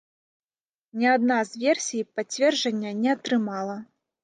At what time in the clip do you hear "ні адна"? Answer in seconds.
1.01-1.37